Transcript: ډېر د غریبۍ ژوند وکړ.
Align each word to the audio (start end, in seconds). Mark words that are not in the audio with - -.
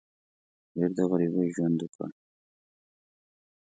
ډېر 0.77 0.91
د 0.97 0.99
غریبۍ 1.09 1.47
ژوند 1.55 1.77
وکړ. 1.83 2.09